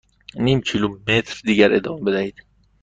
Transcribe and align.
نیم 0.43 0.59
کیلومتر 0.67 1.41
دیگر 1.45 1.71
ادامه 1.77 2.01
بدهید. 2.05 2.35